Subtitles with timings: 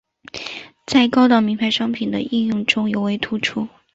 [0.87, 3.67] 在高档名牌商品的应用中尤为突出。